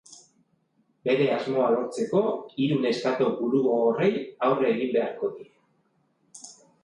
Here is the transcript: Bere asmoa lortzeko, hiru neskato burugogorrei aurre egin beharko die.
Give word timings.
Bere 1.07 1.25
asmoa 1.33 1.65
lortzeko, 1.73 2.21
hiru 2.63 2.79
neskato 2.87 3.27
burugogorrei 3.41 4.09
aurre 4.49 4.69
egin 4.77 4.95
beharko 4.97 5.29
die. 5.37 5.49